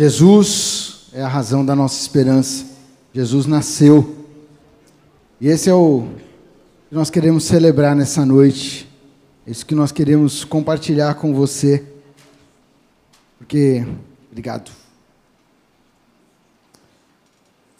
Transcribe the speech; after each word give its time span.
Jesus 0.00 1.08
é 1.12 1.20
a 1.20 1.28
razão 1.28 1.62
da 1.62 1.76
nossa 1.76 2.00
esperança. 2.00 2.64
Jesus 3.12 3.44
nasceu. 3.44 4.16
E 5.38 5.46
esse 5.46 5.68
é 5.68 5.74
o 5.74 6.08
que 6.88 6.94
nós 6.94 7.10
queremos 7.10 7.44
celebrar 7.44 7.94
nessa 7.94 8.24
noite. 8.24 8.88
É 9.46 9.50
isso 9.50 9.66
que 9.66 9.74
nós 9.74 9.92
queremos 9.92 10.42
compartilhar 10.42 11.16
com 11.16 11.34
você. 11.34 11.84
Porque, 13.36 13.86
obrigado. 14.30 14.70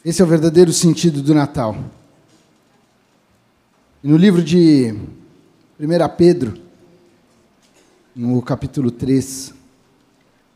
Esse 0.05 0.21
é 0.21 0.25
o 0.27 0.29
verdadeiro 0.29 0.75
sentido 0.75 1.23
do 1.23 1.33
Natal. 1.33 1.75
E 4.05 4.09
no 4.09 4.19
livro 4.19 4.45
de 4.45 4.95
1 5.81 6.17
Pedro, 6.19 6.53
no 8.15 8.43
capítulo 8.43 8.91
3, 8.91 9.55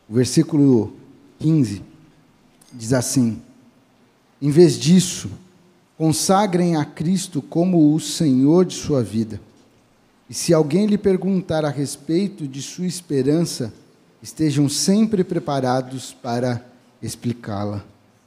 o 0.07 0.13
versículo 0.13 1.04
15, 1.39 1.81
diz 2.73 2.93
assim: 2.93 3.41
Em 4.41 4.49
vez 4.49 4.77
disso, 4.77 5.29
consagrem 5.97 6.75
a 6.75 6.85
Cristo 6.85 7.41
como 7.41 7.93
o 7.93 7.99
Senhor 7.99 8.65
de 8.65 8.75
sua 8.75 9.03
vida. 9.03 9.39
E 10.29 10.33
se 10.33 10.53
alguém 10.53 10.87
lhe 10.87 10.97
perguntar 10.97 11.63
a 11.63 11.69
respeito 11.69 12.47
de 12.47 12.61
sua 12.61 12.87
esperança, 12.87 13.73
estejam 14.21 14.67
sempre 14.67 15.23
preparados 15.23 16.13
para 16.13 16.65
explicá-la. 17.01 17.83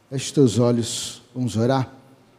Feche 0.08 0.32
teus 0.32 0.58
olhos, 0.58 1.22
vamos 1.34 1.56
orar. 1.56 1.92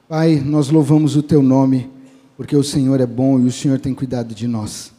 Pai, 0.07 0.41
nós 0.43 0.69
louvamos 0.69 1.15
o 1.15 1.21
teu 1.21 1.43
nome, 1.43 1.89
porque 2.37 2.55
o 2.55 2.63
Senhor 2.63 2.99
é 3.01 3.05
bom 3.05 3.39
e 3.39 3.45
o 3.45 3.51
Senhor 3.51 3.79
tem 3.79 3.93
cuidado 3.93 4.33
de 4.33 4.47
nós. 4.47 4.91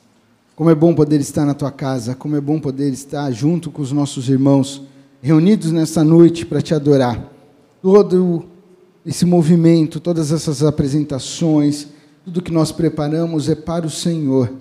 Como 0.55 0.69
é 0.69 0.75
bom 0.75 0.95
poder 0.95 1.21
estar 1.21 1.47
na 1.47 1.55
tua 1.55 1.73
casa, 1.73 2.15
como 2.15 2.37
é 2.37 2.41
bom 2.41 2.61
poder 2.61 2.93
estar 2.93 3.31
junto 3.33 3.71
com 3.71 3.81
os 3.81 3.93
nossos 3.93 4.29
irmãos, 4.29 4.83
reunidos 5.23 5.71
nessa 5.71 6.03
noite 6.03 6.47
para 6.47 6.63
te 6.63 6.75
adorar. 6.75 7.31
Todo 7.83 8.45
esse 9.05 9.25
movimento, 9.25 10.01
todas 10.01 10.33
essas 10.33 10.63
apresentações, 10.63 11.89
tudo 12.25 12.43
que 12.43 12.53
nós 12.53 12.71
preparamos 12.71 13.49
é 13.49 13.55
para 13.55 13.87
o 13.87 13.91
Senhor, 13.91 14.53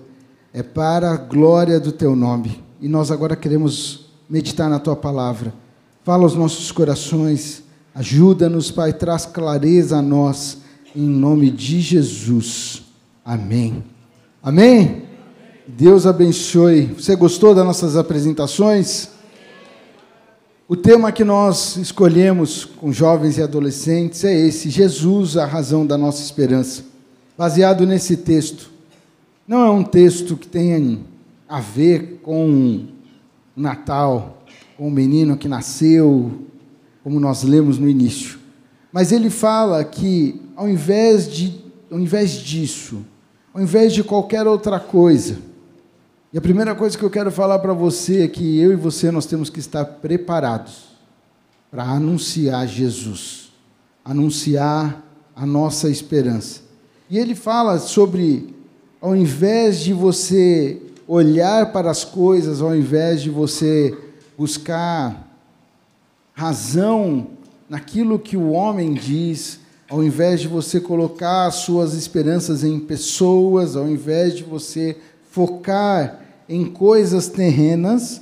é 0.52 0.62
para 0.62 1.12
a 1.12 1.16
glória 1.16 1.78
do 1.78 1.92
teu 1.92 2.16
nome. 2.16 2.62
E 2.80 2.88
nós 2.88 3.10
agora 3.10 3.36
queremos 3.36 4.06
meditar 4.28 4.68
na 4.68 4.78
tua 4.78 4.96
palavra. 4.96 5.52
Fala 6.02 6.22
aos 6.22 6.34
nossos 6.34 6.72
corações, 6.72 7.62
ajuda-nos, 7.94 8.70
Pai, 8.70 8.92
traz 8.92 9.26
clareza 9.26 9.98
a 9.98 10.02
nós, 10.02 10.58
em 10.96 11.06
nome 11.06 11.50
de 11.50 11.80
Jesus. 11.80 12.82
Amém. 13.24 13.84
Amém? 14.42 15.02
Deus 15.68 16.06
abençoe. 16.06 16.86
Você 16.86 17.14
gostou 17.14 17.54
das 17.54 17.64
nossas 17.64 17.96
apresentações? 17.96 19.19
O 20.70 20.76
tema 20.76 21.10
que 21.10 21.24
nós 21.24 21.76
escolhemos 21.78 22.64
com 22.64 22.92
jovens 22.92 23.36
e 23.36 23.42
adolescentes 23.42 24.22
é 24.22 24.32
esse: 24.32 24.70
Jesus, 24.70 25.36
a 25.36 25.44
razão 25.44 25.84
da 25.84 25.98
nossa 25.98 26.22
esperança. 26.22 26.84
Baseado 27.36 27.84
nesse 27.84 28.16
texto. 28.16 28.70
Não 29.48 29.66
é 29.66 29.70
um 29.72 29.82
texto 29.82 30.36
que 30.36 30.46
tenha 30.46 31.00
a 31.48 31.58
ver 31.58 32.20
com 32.22 32.86
o 33.56 33.60
Natal, 33.60 34.44
com 34.76 34.86
o 34.86 34.90
menino 34.92 35.36
que 35.36 35.48
nasceu, 35.48 36.30
como 37.02 37.18
nós 37.18 37.42
lemos 37.42 37.76
no 37.76 37.88
início. 37.88 38.38
Mas 38.92 39.10
ele 39.10 39.28
fala 39.28 39.82
que, 39.82 40.40
ao 40.54 40.68
invés, 40.68 41.28
de, 41.28 41.64
ao 41.90 41.98
invés 41.98 42.30
disso, 42.30 43.04
ao 43.52 43.60
invés 43.60 43.92
de 43.92 44.04
qualquer 44.04 44.46
outra 44.46 44.78
coisa, 44.78 45.36
e 46.32 46.38
a 46.38 46.40
primeira 46.40 46.76
coisa 46.76 46.96
que 46.96 47.02
eu 47.02 47.10
quero 47.10 47.32
falar 47.32 47.58
para 47.58 47.72
você 47.72 48.22
é 48.22 48.28
que 48.28 48.60
eu 48.60 48.72
e 48.72 48.76
você 48.76 49.10
nós 49.10 49.26
temos 49.26 49.50
que 49.50 49.58
estar 49.58 49.84
preparados 49.84 50.90
para 51.68 51.82
anunciar 51.82 52.68
Jesus, 52.68 53.50
anunciar 54.04 55.04
a 55.34 55.44
nossa 55.44 55.90
esperança. 55.90 56.60
E 57.08 57.18
ele 57.18 57.34
fala 57.34 57.80
sobre, 57.80 58.54
ao 59.00 59.16
invés 59.16 59.80
de 59.80 59.92
você 59.92 60.80
olhar 61.08 61.72
para 61.72 61.90
as 61.90 62.04
coisas, 62.04 62.62
ao 62.62 62.76
invés 62.76 63.22
de 63.22 63.30
você 63.30 63.98
buscar 64.38 65.28
razão 66.32 67.26
naquilo 67.68 68.20
que 68.20 68.36
o 68.36 68.52
homem 68.52 68.94
diz, 68.94 69.58
ao 69.88 70.04
invés 70.04 70.40
de 70.40 70.46
você 70.46 70.80
colocar 70.80 71.46
as 71.46 71.56
suas 71.56 71.94
esperanças 71.94 72.62
em 72.62 72.78
pessoas, 72.78 73.74
ao 73.74 73.88
invés 73.88 74.36
de 74.36 74.44
você 74.44 74.96
focar 75.30 76.19
em 76.50 76.64
coisas 76.64 77.28
terrenas, 77.28 78.20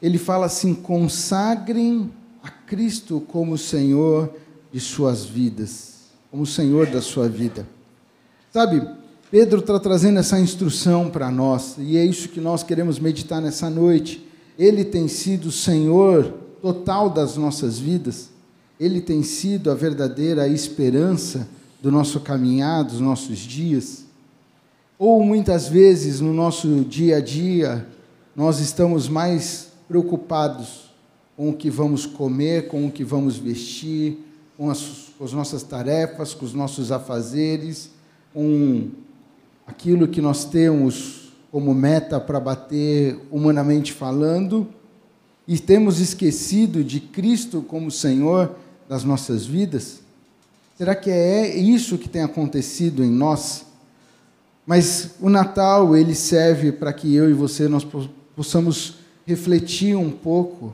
ele 0.00 0.16
fala 0.16 0.46
assim: 0.46 0.74
consagrem 0.74 2.10
a 2.42 2.48
Cristo 2.48 3.20
como 3.28 3.58
Senhor 3.58 4.32
de 4.72 4.80
suas 4.80 5.26
vidas, 5.26 6.06
como 6.30 6.46
Senhor 6.46 6.86
da 6.86 7.02
sua 7.02 7.28
vida. 7.28 7.68
Sabe, 8.50 8.82
Pedro 9.30 9.60
está 9.60 9.78
trazendo 9.78 10.18
essa 10.18 10.40
instrução 10.40 11.10
para 11.10 11.30
nós, 11.30 11.74
e 11.78 11.98
é 11.98 12.04
isso 12.04 12.30
que 12.30 12.40
nós 12.40 12.62
queremos 12.62 12.98
meditar 12.98 13.42
nessa 13.42 13.68
noite. 13.68 14.26
Ele 14.58 14.82
tem 14.82 15.06
sido 15.06 15.50
o 15.50 15.52
Senhor 15.52 16.32
total 16.62 17.10
das 17.10 17.36
nossas 17.36 17.78
vidas, 17.78 18.30
ele 18.78 19.02
tem 19.02 19.22
sido 19.22 19.70
a 19.70 19.74
verdadeira 19.74 20.48
esperança 20.48 21.46
do 21.82 21.92
nosso 21.92 22.20
caminhar, 22.20 22.84
dos 22.84 23.00
nossos 23.00 23.38
dias. 23.38 24.06
Ou 25.00 25.24
muitas 25.24 25.66
vezes 25.66 26.20
no 26.20 26.34
nosso 26.34 26.84
dia 26.84 27.16
a 27.16 27.20
dia, 27.22 27.86
nós 28.36 28.60
estamos 28.60 29.08
mais 29.08 29.68
preocupados 29.88 30.90
com 31.34 31.48
o 31.48 31.54
que 31.54 31.70
vamos 31.70 32.04
comer, 32.04 32.68
com 32.68 32.86
o 32.86 32.92
que 32.92 33.02
vamos 33.02 33.38
vestir, 33.38 34.18
com 34.58 34.68
as, 34.68 35.06
com 35.16 35.24
as 35.24 35.32
nossas 35.32 35.62
tarefas, 35.62 36.34
com 36.34 36.44
os 36.44 36.52
nossos 36.52 36.92
afazeres, 36.92 37.88
com 38.34 38.88
aquilo 39.66 40.06
que 40.06 40.20
nós 40.20 40.44
temos 40.44 41.32
como 41.50 41.74
meta 41.74 42.20
para 42.20 42.38
bater 42.38 43.18
humanamente 43.30 43.94
falando, 43.94 44.68
e 45.48 45.58
temos 45.58 45.98
esquecido 45.98 46.84
de 46.84 47.00
Cristo 47.00 47.62
como 47.62 47.90
Senhor 47.90 48.54
das 48.86 49.02
nossas 49.02 49.46
vidas? 49.46 50.00
Será 50.76 50.94
que 50.94 51.08
é 51.08 51.56
isso 51.56 51.96
que 51.96 52.06
tem 52.06 52.22
acontecido 52.22 53.02
em 53.02 53.10
nós? 53.10 53.69
Mas 54.70 55.16
o 55.20 55.28
Natal, 55.28 55.96
ele 55.96 56.14
serve 56.14 56.70
para 56.70 56.92
que 56.92 57.12
eu 57.12 57.28
e 57.28 57.32
você 57.32 57.66
nós 57.66 57.84
possamos 58.36 58.98
refletir 59.26 59.96
um 59.96 60.12
pouco 60.12 60.72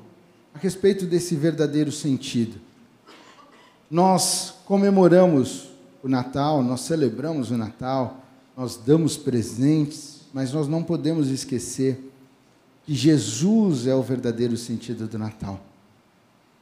a 0.54 0.58
respeito 0.58 1.06
desse 1.06 1.34
verdadeiro 1.34 1.90
sentido. 1.90 2.60
Nós 3.90 4.52
comemoramos 4.66 5.70
o 6.02 6.08
Natal, 6.08 6.62
nós 6.62 6.82
celebramos 6.82 7.50
o 7.50 7.56
Natal, 7.56 8.22
nós 8.54 8.76
damos 8.76 9.16
presentes, 9.16 10.26
mas 10.30 10.52
nós 10.52 10.68
não 10.68 10.82
podemos 10.82 11.30
esquecer 11.30 11.98
que 12.84 12.94
Jesus 12.94 13.86
é 13.86 13.94
o 13.94 14.02
verdadeiro 14.02 14.58
sentido 14.58 15.08
do 15.08 15.18
Natal. 15.18 15.58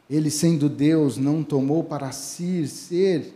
Ele, 0.09 0.31
sendo 0.31 0.69
Deus, 0.69 1.17
não 1.17 1.43
tomou 1.43 1.83
para 1.83 2.13
si 2.13 2.69
ser 2.69 3.35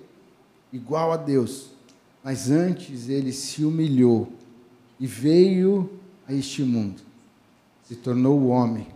igual 0.73 1.11
a 1.11 1.17
Deus, 1.17 1.77
mas 2.23 2.51
antes 2.51 3.09
ele 3.09 3.33
se 3.33 3.65
humilhou 3.65 4.33
e 4.99 5.07
veio 5.07 5.91
a 6.27 6.33
este 6.33 6.63
mundo, 6.63 7.01
se 7.85 7.95
tornou 7.95 8.49
homem, 8.49 8.87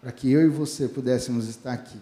para 0.00 0.12
que 0.12 0.30
eu 0.30 0.42
e 0.42 0.48
você 0.48 0.88
pudéssemos 0.88 1.48
estar 1.48 1.72
aqui. 1.72 1.98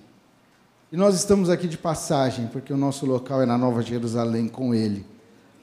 E 0.93 0.97
nós 0.97 1.17
estamos 1.17 1.51
aqui 1.51 1.67
de 1.67 1.77
passagem, 1.77 2.47
porque 2.49 2.73
o 2.73 2.77
nosso 2.77 3.07
local 3.07 3.43
é 3.43 3.47
na 3.47 3.59
Nova 3.59 3.83
Jerusalém 3.83 4.47
com 4.47 4.75
ele. 4.75 5.05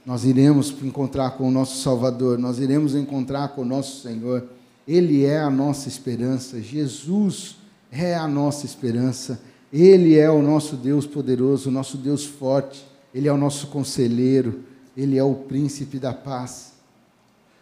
Nós 0.05 0.25
iremos 0.25 0.71
encontrar 0.81 1.31
com 1.31 1.47
o 1.47 1.51
nosso 1.51 1.81
Salvador, 1.81 2.37
nós 2.37 2.59
iremos 2.59 2.93
encontrar 2.93 3.49
com 3.49 3.61
o 3.61 3.65
nosso 3.65 4.01
Senhor. 4.01 4.45
Ele 4.85 5.23
é 5.23 5.39
a 5.39 5.49
nossa 5.49 5.87
esperança, 5.87 6.61
Jesus 6.61 7.55
é 7.89 8.15
a 8.15 8.27
nossa 8.27 8.65
esperança, 8.65 9.39
Ele 9.71 10.17
é 10.17 10.29
o 10.29 10.41
nosso 10.41 10.75
Deus 10.75 11.05
poderoso, 11.05 11.69
o 11.69 11.71
nosso 11.71 11.95
Deus 11.95 12.25
forte. 12.25 12.85
Ele 13.13 13.27
é 13.27 13.31
o 13.31 13.37
nosso 13.37 13.67
conselheiro, 13.67 14.63
Ele 14.97 15.17
é 15.17 15.23
o 15.23 15.35
príncipe 15.35 15.99
da 15.99 16.13
paz. 16.13 16.73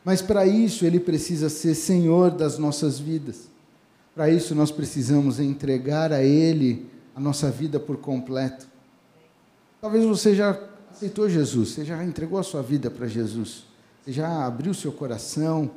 Mas 0.03 0.21
para 0.21 0.48
isso 0.48 0.86
Ele 0.86 1.00
precisa 1.00 1.50
ser 1.50 1.75
Senhor 1.75 2.31
das 2.31 2.57
nossas 2.57 3.00
vidas. 3.00 3.50
Para 4.15 4.30
isso 4.30 4.56
nós 4.56 4.71
precisamos 4.71 5.39
entregar 5.39 6.12
a 6.12 6.24
Ele 6.24 6.89
a 7.15 7.19
nossa 7.19 7.51
vida 7.51 7.80
por 7.80 7.98
completo. 7.98 8.68
Talvez 9.81 10.06
você 10.06 10.33
já 10.33 10.57
aceitou 10.89 11.30
Jesus, 11.30 11.69
você 11.69 11.86
já 11.86 12.04
entregou 12.04 12.39
a 12.39 12.44
sua 12.44 12.62
vida 12.62 12.89
para 12.89 13.07
Jesus, 13.07 13.63
você 14.04 14.12
já 14.12 14.45
abriu 14.45 14.74
seu 14.74 14.92
coração, 14.92 15.71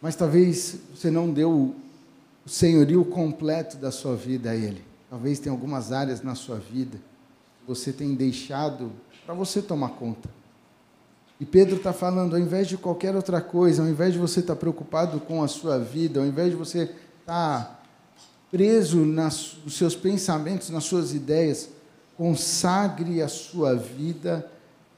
mas 0.00 0.16
talvez 0.16 0.76
você 0.94 1.10
não 1.10 1.32
deu 1.32 1.74
o 2.44 2.48
senhorio 2.48 3.04
completo 3.04 3.76
da 3.76 3.90
sua 3.90 4.16
vida 4.16 4.50
a 4.50 4.56
Ele. 4.56 4.82
Talvez 5.08 5.38
tenha 5.38 5.52
algumas 5.52 5.92
áreas 5.92 6.22
na 6.22 6.34
sua 6.34 6.56
vida 6.56 6.98
você 7.66 7.92
tem 7.92 8.14
deixado 8.14 8.92
para 9.24 9.34
você 9.34 9.62
tomar 9.62 9.90
conta. 9.90 10.28
E 11.40 11.44
Pedro 11.44 11.76
está 11.76 11.92
falando, 11.92 12.34
ao 12.34 12.40
invés 12.40 12.68
de 12.68 12.76
qualquer 12.76 13.16
outra 13.16 13.40
coisa, 13.40 13.82
ao 13.82 13.88
invés 13.88 14.12
de 14.12 14.18
você 14.18 14.40
estar 14.40 14.54
tá 14.54 14.60
preocupado 14.60 15.18
com 15.20 15.42
a 15.42 15.48
sua 15.48 15.78
vida, 15.78 16.20
ao 16.20 16.26
invés 16.26 16.50
de 16.50 16.56
você 16.56 16.82
estar 16.82 17.26
tá 17.26 17.80
preso 18.50 19.04
nas, 19.04 19.56
nos 19.64 19.74
seus 19.74 19.96
pensamentos, 19.96 20.70
nas 20.70 20.84
suas 20.84 21.12
ideias, 21.12 21.70
consagre 22.16 23.20
a 23.22 23.28
sua 23.28 23.74
vida 23.74 24.48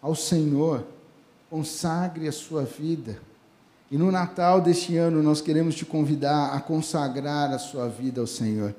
ao 0.02 0.14
Senhor. 0.14 0.84
Consagre 1.49 2.28
a 2.28 2.32
sua 2.32 2.64
vida. 2.64 3.19
E 3.90 3.96
no 3.96 4.10
Natal 4.10 4.60
deste 4.60 4.96
ano 4.96 5.22
nós 5.22 5.40
queremos 5.40 5.75
te 5.75 5.87
convidar 5.87 6.52
a 6.52 6.60
consagrar 6.60 7.52
a 7.52 7.58
sua 7.58 7.88
vida 7.88 8.20
ao 8.20 8.26
Senhor, 8.26 8.75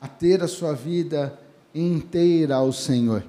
a 0.00 0.06
ter 0.06 0.42
a 0.42 0.46
sua 0.46 0.74
vida 0.74 1.36
inteira 1.74 2.56
ao 2.56 2.72
Senhor, 2.72 3.24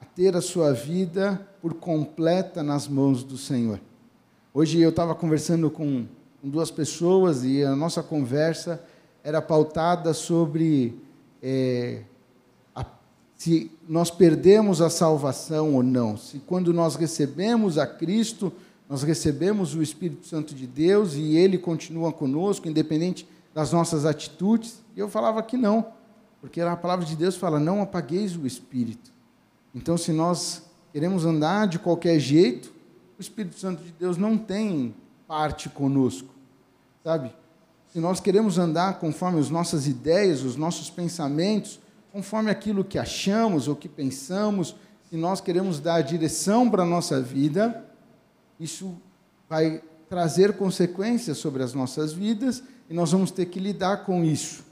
a 0.00 0.04
ter 0.04 0.36
a 0.36 0.40
sua 0.40 0.72
vida 0.72 1.46
por 1.60 1.74
completa 1.74 2.62
nas 2.62 2.88
mãos 2.88 3.22
do 3.22 3.36
Senhor. 3.36 3.80
Hoje 4.52 4.80
eu 4.80 4.90
estava 4.90 5.14
conversando 5.14 5.70
com 5.70 6.06
duas 6.42 6.70
pessoas 6.70 7.44
e 7.44 7.62
a 7.62 7.76
nossa 7.76 8.02
conversa 8.02 8.82
era 9.22 9.42
pautada 9.42 10.14
sobre 10.14 10.98
é, 11.42 12.02
a, 12.74 12.84
se 13.36 13.70
nós 13.88 14.10
perdemos 14.10 14.80
a 14.80 14.88
salvação 14.88 15.74
ou 15.74 15.82
não, 15.82 16.16
se 16.16 16.38
quando 16.38 16.72
nós 16.72 16.96
recebemos 16.96 17.78
a 17.78 17.86
Cristo, 17.86 18.52
nós 18.88 19.02
recebemos 19.02 19.74
o 19.74 19.82
Espírito 19.82 20.26
Santo 20.26 20.54
de 20.54 20.66
Deus 20.66 21.14
e 21.14 21.36
ele 21.36 21.58
continua 21.58 22.12
conosco, 22.12 22.68
independente 22.68 23.28
das 23.54 23.72
nossas 23.72 24.04
atitudes. 24.04 24.82
E 24.96 25.00
eu 25.00 25.08
falava 25.08 25.42
que 25.44 25.56
não, 25.56 25.86
porque 26.40 26.60
a 26.60 26.76
palavra 26.76 27.04
de 27.04 27.16
Deus 27.16 27.36
fala: 27.36 27.60
não 27.60 27.82
apagueis 27.82 28.36
o 28.36 28.46
Espírito. 28.46 29.12
Então, 29.74 29.96
se 29.96 30.12
nós 30.12 30.62
queremos 30.92 31.24
andar 31.24 31.68
de 31.68 31.78
qualquer 31.78 32.18
jeito, 32.18 32.72
o 33.18 33.20
Espírito 33.20 33.58
Santo 33.58 33.82
de 33.82 33.92
Deus 33.92 34.16
não 34.16 34.36
tem 34.36 34.94
parte 35.28 35.68
conosco, 35.68 36.34
sabe? 37.04 37.32
Se 37.92 38.00
nós 38.00 38.20
queremos 38.20 38.58
andar 38.58 38.98
conforme 38.98 39.38
as 39.38 39.50
nossas 39.50 39.86
ideias, 39.86 40.42
os 40.42 40.56
nossos 40.56 40.90
pensamentos, 40.90 41.80
conforme 42.12 42.50
aquilo 42.50 42.84
que 42.84 42.98
achamos 42.98 43.68
ou 43.68 43.76
que 43.76 43.88
pensamos, 43.88 44.74
se 45.08 45.16
nós 45.16 45.40
queremos 45.40 45.80
dar 45.80 45.96
a 45.96 46.02
direção 46.02 46.70
para 46.70 46.82
a 46.84 46.86
nossa 46.86 47.20
vida, 47.20 47.84
isso 48.58 48.96
vai 49.48 49.82
trazer 50.08 50.56
consequências 50.56 51.38
sobre 51.38 51.62
as 51.62 51.74
nossas 51.74 52.12
vidas 52.12 52.62
e 52.88 52.94
nós 52.94 53.12
vamos 53.12 53.30
ter 53.30 53.46
que 53.46 53.58
lidar 53.58 54.04
com 54.04 54.24
isso. 54.24 54.64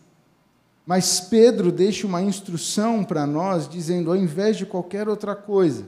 Mas 0.88 1.20
Pedro 1.20 1.70
deixa 1.70 2.06
uma 2.06 2.22
instrução 2.22 3.04
para 3.04 3.26
nós, 3.26 3.68
dizendo: 3.68 4.10
ao 4.10 4.16
invés 4.16 4.56
de 4.56 4.64
qualquer 4.64 5.06
outra 5.06 5.36
coisa, 5.36 5.86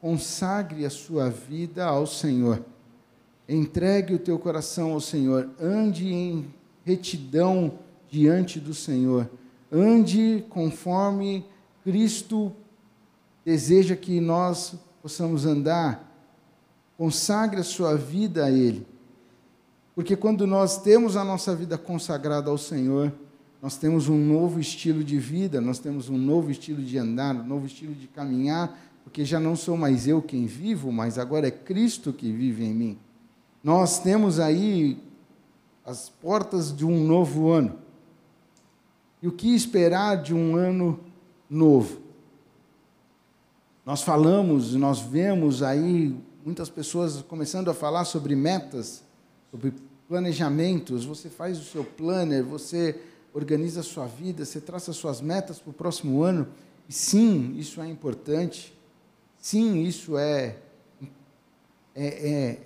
consagre 0.00 0.86
a 0.86 0.90
sua 0.90 1.28
vida 1.28 1.84
ao 1.84 2.06
Senhor. 2.06 2.64
Entregue 3.48 4.14
o 4.14 4.20
teu 4.20 4.38
coração 4.38 4.92
ao 4.92 5.00
Senhor. 5.00 5.50
Ande 5.60 6.12
em 6.14 6.46
retidão 6.84 7.72
diante 8.08 8.60
do 8.60 8.72
Senhor. 8.72 9.28
Ande 9.72 10.44
conforme 10.48 11.44
Cristo 11.82 12.52
deseja 13.44 13.96
que 13.96 14.20
nós 14.20 14.76
possamos 15.02 15.44
andar 15.44 16.08
Consagre 16.96 17.60
a 17.60 17.64
sua 17.64 17.96
vida 17.96 18.44
a 18.44 18.50
Ele. 18.50 18.86
Porque 19.94 20.14
quando 20.14 20.46
nós 20.46 20.82
temos 20.82 21.16
a 21.16 21.24
nossa 21.24 21.56
vida 21.56 21.78
consagrada 21.78 22.50
ao 22.50 22.58
Senhor, 22.58 23.10
nós 23.62 23.76
temos 23.76 24.08
um 24.08 24.16
novo 24.16 24.58
estilo 24.58 25.04
de 25.04 25.18
vida, 25.18 25.60
nós 25.60 25.78
temos 25.78 26.08
um 26.08 26.16
novo 26.16 26.50
estilo 26.50 26.82
de 26.82 26.96
andar, 26.96 27.36
um 27.36 27.46
novo 27.46 27.66
estilo 27.66 27.94
de 27.94 28.06
caminhar, 28.06 28.78
porque 29.04 29.24
já 29.24 29.38
não 29.38 29.54
sou 29.54 29.76
mais 29.76 30.08
eu 30.08 30.22
quem 30.22 30.46
vivo, 30.46 30.90
mas 30.90 31.18
agora 31.18 31.48
é 31.48 31.50
Cristo 31.50 32.12
que 32.12 32.32
vive 32.32 32.64
em 32.64 32.74
mim. 32.74 32.98
Nós 33.62 33.98
temos 33.98 34.40
aí 34.40 34.98
as 35.84 36.08
portas 36.08 36.74
de 36.74 36.86
um 36.86 37.04
novo 37.06 37.50
ano. 37.50 37.76
E 39.22 39.28
o 39.28 39.32
que 39.32 39.54
esperar 39.54 40.16
de 40.16 40.34
um 40.34 40.56
ano 40.56 40.98
novo? 41.48 42.00
Nós 43.84 44.02
falamos, 44.02 44.74
nós 44.74 45.00
vemos 45.00 45.62
aí 45.62 46.16
muitas 46.44 46.70
pessoas 46.70 47.20
começando 47.22 47.68
a 47.70 47.74
falar 47.74 48.04
sobre 48.06 48.34
metas, 48.34 49.02
sobre 49.50 49.74
planejamentos. 50.08 51.04
Você 51.04 51.28
faz 51.28 51.58
o 51.58 51.64
seu 51.64 51.84
planner, 51.84 52.44
você 52.44 52.98
organiza 53.32 53.80
a 53.80 53.82
sua 53.82 54.06
vida, 54.06 54.44
você 54.44 54.60
traça 54.60 54.92
suas 54.92 55.20
metas 55.20 55.58
para 55.58 55.70
o 55.70 55.74
próximo 55.74 56.22
ano. 56.22 56.48
E 56.88 56.92
sim, 56.92 57.54
isso 57.56 57.80
é 57.80 57.88
importante. 57.88 58.76
Sim, 59.38 59.82
isso 59.82 60.18
é, 60.18 60.56
é, 61.94 62.06
é, 62.06 62.58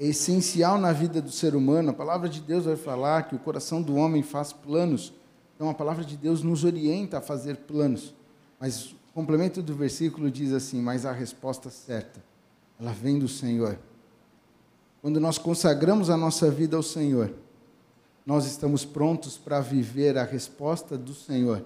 é 0.00 0.06
essencial 0.06 0.78
na 0.78 0.92
vida 0.92 1.20
do 1.20 1.30
ser 1.30 1.54
humano. 1.54 1.90
A 1.90 1.94
palavra 1.94 2.28
de 2.28 2.40
Deus 2.40 2.64
vai 2.64 2.76
falar 2.76 3.28
que 3.28 3.34
o 3.34 3.38
coração 3.38 3.82
do 3.82 3.94
homem 3.96 4.22
faz 4.22 4.52
planos. 4.52 5.12
Então 5.54 5.68
a 5.68 5.74
palavra 5.74 6.04
de 6.04 6.16
Deus 6.16 6.42
nos 6.42 6.64
orienta 6.64 7.18
a 7.18 7.20
fazer 7.20 7.56
planos. 7.56 8.14
Mas 8.58 8.92
o 8.92 8.96
complemento 9.12 9.62
do 9.62 9.74
versículo 9.74 10.30
diz 10.30 10.52
assim: 10.52 10.80
mas 10.80 11.04
a 11.04 11.12
resposta 11.12 11.70
certa 11.70 12.22
ela 12.80 12.92
vem 12.92 13.18
do 13.18 13.28
Senhor. 13.28 13.78
Quando 15.02 15.20
nós 15.20 15.38
consagramos 15.38 16.10
a 16.10 16.16
nossa 16.16 16.50
vida 16.50 16.76
ao 16.76 16.82
Senhor, 16.82 17.32
nós 18.28 18.44
estamos 18.44 18.84
prontos 18.84 19.38
para 19.38 19.58
viver 19.58 20.18
a 20.18 20.22
resposta 20.24 20.98
do 20.98 21.14
Senhor 21.14 21.64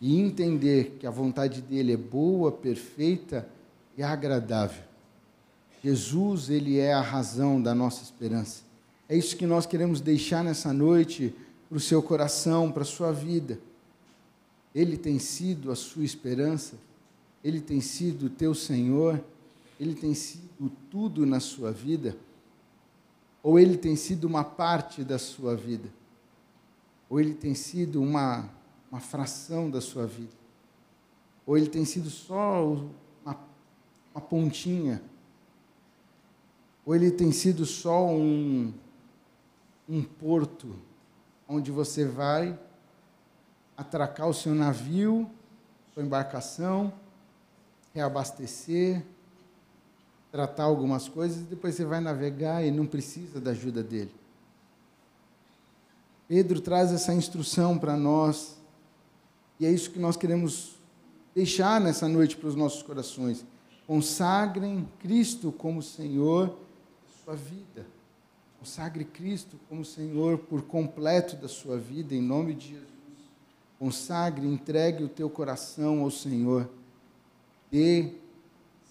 e 0.00 0.20
entender 0.20 0.96
que 1.00 1.06
a 1.08 1.10
vontade 1.10 1.60
dele 1.60 1.94
é 1.94 1.96
boa, 1.96 2.52
perfeita 2.52 3.48
e 3.98 4.02
agradável. 4.02 4.84
Jesus, 5.82 6.48
ele 6.48 6.78
é 6.78 6.92
a 6.92 7.00
razão 7.00 7.60
da 7.60 7.74
nossa 7.74 8.04
esperança. 8.04 8.62
É 9.08 9.16
isso 9.16 9.36
que 9.36 9.46
nós 9.46 9.66
queremos 9.66 10.00
deixar 10.00 10.44
nessa 10.44 10.72
noite 10.72 11.34
para 11.68 11.78
o 11.78 11.80
seu 11.80 12.00
coração, 12.00 12.70
para 12.70 12.82
a 12.82 12.86
sua 12.86 13.10
vida. 13.10 13.58
Ele 14.72 14.96
tem 14.96 15.18
sido 15.18 15.72
a 15.72 15.74
sua 15.74 16.04
esperança, 16.04 16.76
ele 17.42 17.60
tem 17.60 17.80
sido 17.80 18.26
o 18.26 18.30
teu 18.30 18.54
Senhor 18.54 19.20
ele 19.78 19.94
tem 19.94 20.14
sido 20.14 20.70
tudo 20.90 21.26
na 21.26 21.40
sua 21.40 21.72
vida, 21.72 22.16
ou 23.42 23.58
ele 23.58 23.76
tem 23.76 23.96
sido 23.96 24.24
uma 24.24 24.44
parte 24.44 25.02
da 25.02 25.18
sua 25.18 25.56
vida, 25.56 25.88
ou 27.14 27.20
ele 27.20 27.32
tem 27.32 27.54
sido 27.54 28.02
uma, 28.02 28.50
uma 28.90 29.00
fração 29.00 29.70
da 29.70 29.80
sua 29.80 30.04
vida, 30.04 30.34
ou 31.46 31.56
ele 31.56 31.68
tem 31.68 31.84
sido 31.84 32.10
só 32.10 32.72
uma, 33.24 33.38
uma 34.12 34.20
pontinha, 34.20 35.00
ou 36.84 36.92
ele 36.92 37.12
tem 37.12 37.30
sido 37.30 37.64
só 37.64 38.04
um, 38.04 38.74
um 39.88 40.02
porto 40.02 40.74
onde 41.46 41.70
você 41.70 42.04
vai 42.04 42.58
atracar 43.76 44.28
o 44.28 44.34
seu 44.34 44.52
navio, 44.52 45.30
sua 45.92 46.02
embarcação, 46.02 46.92
reabastecer, 47.94 49.04
tratar 50.32 50.64
algumas 50.64 51.08
coisas 51.08 51.42
e 51.42 51.44
depois 51.44 51.76
você 51.76 51.84
vai 51.84 52.00
navegar 52.00 52.64
e 52.64 52.72
não 52.72 52.88
precisa 52.88 53.40
da 53.40 53.52
ajuda 53.52 53.84
dele. 53.84 54.23
Pedro 56.26 56.60
traz 56.60 56.92
essa 56.92 57.12
instrução 57.14 57.78
para 57.78 57.96
nós 57.96 58.56
e 59.58 59.66
é 59.66 59.70
isso 59.70 59.90
que 59.90 59.98
nós 59.98 60.16
queremos 60.16 60.74
deixar 61.34 61.80
nessa 61.80 62.08
noite 62.08 62.36
para 62.36 62.48
os 62.48 62.54
nossos 62.54 62.82
corações. 62.82 63.44
Consagrem 63.86 64.88
Cristo 65.00 65.52
como 65.52 65.82
Senhor 65.82 66.48
da 66.48 67.24
sua 67.24 67.36
vida. 67.36 67.86
Consagre 68.58 69.04
Cristo 69.04 69.58
como 69.68 69.84
Senhor 69.84 70.38
por 70.38 70.62
completo 70.62 71.36
da 71.36 71.48
sua 71.48 71.76
vida, 71.76 72.14
em 72.14 72.22
nome 72.22 72.54
de 72.54 72.68
Jesus. 72.68 72.88
Consagre, 73.78 74.46
entregue 74.46 75.04
o 75.04 75.08
teu 75.08 75.28
coração 75.28 76.00
ao 76.00 76.10
Senhor. 76.10 76.68
Dê 77.70 78.12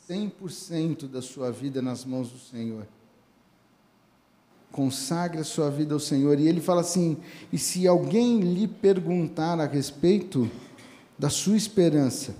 100% 0.07 1.07
da 1.07 1.21
sua 1.21 1.51
vida 1.51 1.81
nas 1.81 2.05
mãos 2.05 2.29
do 2.29 2.37
Senhor. 2.37 2.85
Consagre 4.73 5.39
a 5.39 5.43
sua 5.43 5.69
vida 5.69 5.93
ao 5.93 5.99
Senhor. 5.99 6.39
E 6.39 6.47
ele 6.47 6.59
fala 6.59 6.81
assim: 6.81 7.15
e 7.51 7.59
se 7.59 7.87
alguém 7.87 8.39
lhe 8.39 8.67
perguntar 8.67 9.59
a 9.59 9.67
respeito 9.67 10.49
da 11.17 11.29
sua 11.29 11.55
esperança, 11.55 12.35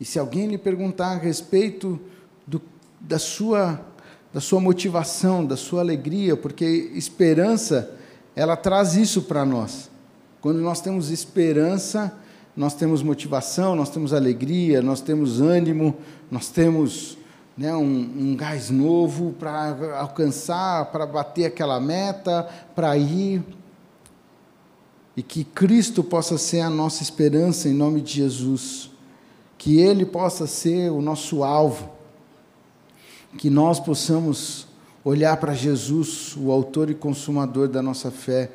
e 0.00 0.04
se 0.06 0.18
alguém 0.18 0.46
lhe 0.46 0.56
perguntar 0.56 1.12
a 1.12 1.18
respeito 1.18 2.00
do, 2.46 2.62
da, 2.98 3.18
sua, 3.18 3.78
da 4.32 4.40
sua 4.40 4.58
motivação, 4.58 5.44
da 5.44 5.56
sua 5.56 5.82
alegria, 5.82 6.34
porque 6.34 6.90
esperança, 6.94 7.94
ela 8.34 8.56
traz 8.56 8.96
isso 8.96 9.20
para 9.20 9.44
nós. 9.44 9.90
Quando 10.40 10.60
nós 10.60 10.80
temos 10.80 11.10
esperança, 11.10 12.18
nós 12.56 12.72
temos 12.72 13.02
motivação, 13.02 13.76
nós 13.76 13.90
temos 13.90 14.14
alegria, 14.14 14.80
nós 14.80 15.02
temos 15.02 15.42
ânimo, 15.42 15.94
nós 16.30 16.48
temos 16.48 17.18
né, 17.60 17.76
um, 17.76 17.84
um 17.84 18.34
gás 18.34 18.70
novo 18.70 19.34
para 19.38 19.98
alcançar, 19.98 20.86
para 20.86 21.04
bater 21.04 21.44
aquela 21.44 21.78
meta, 21.78 22.48
para 22.74 22.96
ir. 22.96 23.44
E 25.14 25.22
que 25.22 25.44
Cristo 25.44 26.02
possa 26.02 26.38
ser 26.38 26.60
a 26.60 26.70
nossa 26.70 27.02
esperança 27.02 27.68
em 27.68 27.74
nome 27.74 28.00
de 28.00 28.14
Jesus. 28.14 28.90
Que 29.58 29.78
Ele 29.78 30.06
possa 30.06 30.46
ser 30.46 30.90
o 30.90 31.02
nosso 31.02 31.44
alvo. 31.44 31.90
Que 33.36 33.50
nós 33.50 33.78
possamos 33.78 34.66
olhar 35.04 35.36
para 35.36 35.52
Jesus, 35.52 36.34
o 36.38 36.50
autor 36.50 36.88
e 36.88 36.94
consumador 36.94 37.68
da 37.68 37.82
nossa 37.82 38.10
fé 38.10 38.52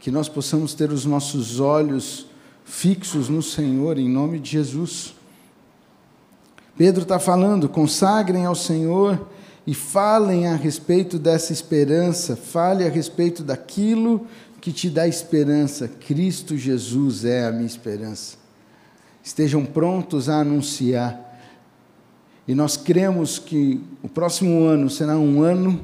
que 0.00 0.10
nós 0.10 0.28
possamos 0.28 0.74
ter 0.74 0.92
os 0.92 1.04
nossos 1.04 1.58
olhos 1.60 2.26
fixos 2.64 3.28
no 3.28 3.42
Senhor, 3.42 3.98
em 3.98 4.08
nome 4.08 4.38
de 4.38 4.50
Jesus. 4.50 5.14
Pedro 6.78 7.02
está 7.02 7.18
falando: 7.18 7.68
consagrem 7.68 8.46
ao 8.46 8.54
Senhor 8.54 9.28
e 9.66 9.74
falem 9.74 10.46
a 10.46 10.54
respeito 10.54 11.18
dessa 11.18 11.52
esperança, 11.52 12.36
fale 12.36 12.86
a 12.86 12.88
respeito 12.88 13.42
daquilo 13.42 14.26
que 14.60 14.72
te 14.72 14.88
dá 14.88 15.06
esperança. 15.06 15.88
Cristo 15.88 16.56
Jesus 16.56 17.24
é 17.24 17.46
a 17.46 17.52
minha 17.52 17.66
esperança. 17.66 18.36
Estejam 19.22 19.64
prontos 19.64 20.28
a 20.28 20.40
anunciar. 20.40 21.26
E 22.46 22.54
nós 22.54 22.76
cremos 22.76 23.38
que 23.38 23.84
o 24.02 24.08
próximo 24.08 24.64
ano 24.64 24.88
será 24.88 25.18
um 25.18 25.42
ano 25.42 25.80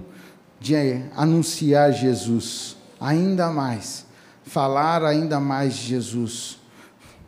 de 0.60 0.74
anunciar 1.14 1.92
Jesus 1.92 2.76
ainda 2.98 3.50
mais, 3.50 4.06
falar 4.44 5.04
ainda 5.04 5.38
mais 5.38 5.74
de 5.74 5.88
Jesus, 5.88 6.58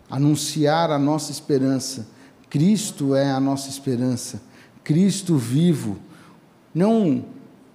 anunciar 0.09 0.91
a 0.91 0.99
nossa 0.99 1.33
esperança. 1.33 2.16
Cristo 2.49 3.15
é 3.15 3.31
a 3.31 3.41
nossa 3.41 3.69
esperança, 3.69 4.41
Cristo 4.85 5.37
vivo, 5.37 5.99
não 6.75 7.25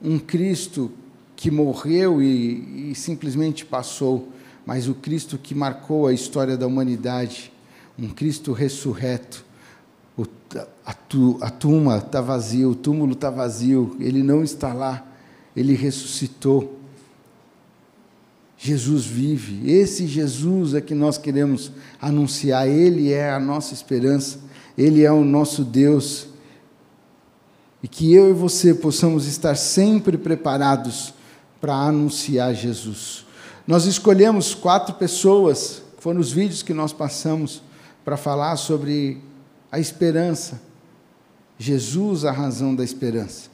um 0.02 0.18
Cristo 0.18 0.92
que 1.36 1.52
morreu 1.52 2.22
e, 2.22 2.92
e 2.92 2.96
simplesmente 2.96 3.66
passou, 3.66 4.30
mas 4.66 4.88
o 4.88 4.94
Cristo 4.94 5.38
que 5.38 5.54
marcou 5.54 6.08
a 6.08 6.14
história 6.14 6.56
da 6.56 6.68
humanidade, 6.68 7.52
um 7.98 8.10
Cristo 8.10 8.52
ressurreto. 8.52 9.44
O, 10.18 10.26
a, 10.86 10.96
a 11.42 11.50
tumba 11.50 11.98
está 11.98 12.22
vazia, 12.22 12.68
o 12.70 12.76
túmulo 12.76 13.14
está 13.14 13.30
vazio, 13.30 13.96
ele 14.00 14.22
não 14.22 14.44
está 14.44 14.72
lá, 14.74 15.06
ele 15.56 15.74
ressuscitou. 15.74 16.80
Jesus 18.58 19.06
vive. 19.06 19.68
Esse 19.70 20.06
Jesus 20.06 20.76
é 20.76 20.82
que 20.82 20.94
nós 20.94 21.18
queremos 21.18 21.72
anunciar. 22.00 22.68
Ele 22.68 23.12
é 23.12 23.32
a 23.32 23.40
nossa 23.40 23.74
esperança. 23.74 24.38
Ele 24.78 25.04
é 25.04 25.12
o 25.12 25.24
nosso 25.24 25.64
Deus. 25.64 26.28
E 27.84 27.88
que 27.88 28.14
eu 28.14 28.30
e 28.30 28.34
você 28.34 28.74
possamos 28.74 29.26
estar 29.26 29.56
sempre 29.56 30.18
preparados 30.18 31.14
para 31.60 31.74
anunciar 31.74 32.54
Jesus. 32.54 33.26
Nós 33.68 33.86
escolhemos 33.86 34.54
quatro 34.54 34.96
pessoas, 34.96 35.82
foram 36.00 36.20
os 36.20 36.32
vídeos 36.32 36.64
que 36.64 36.74
nós 36.74 36.92
passamos 36.92 37.62
para 38.04 38.18
falar 38.18 38.58
sobre 38.58 39.22
a 39.72 39.80
esperança. 39.80 40.60
Jesus, 41.58 42.26
a 42.26 42.32
razão 42.32 42.74
da 42.74 42.84
esperança. 42.84 43.50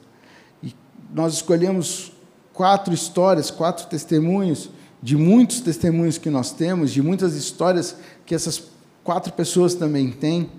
E 0.62 0.74
nós 1.14 1.34
escolhemos 1.34 2.10
quatro 2.54 2.94
histórias, 2.94 3.50
quatro 3.50 3.86
testemunhos 3.86 4.70
de 5.02 5.16
muitos 5.16 5.60
testemunhos 5.60 6.18
que 6.18 6.30
nós 6.30 6.50
temos, 6.50 6.90
de 6.90 7.02
muitas 7.02 7.34
histórias 7.34 7.96
que 8.26 8.34
essas 8.34 8.62
quatro 9.04 9.32
pessoas 9.32 9.74
também 9.74 10.10
têm. 10.10 10.50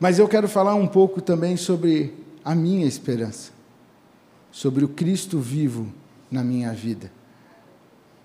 Mas 0.00 0.18
eu 0.18 0.26
quero 0.26 0.48
falar 0.48 0.74
um 0.74 0.86
pouco 0.86 1.20
também 1.20 1.58
sobre 1.58 2.14
a 2.42 2.54
minha 2.54 2.86
esperança, 2.86 3.52
sobre 4.50 4.82
o 4.82 4.88
Cristo 4.88 5.38
vivo 5.38 5.92
na 6.30 6.42
minha 6.42 6.72
vida. 6.72 7.12